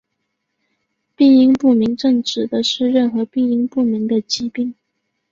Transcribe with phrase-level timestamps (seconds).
[1.15, 4.73] 病因不明症指的是任何病因不明的疾病。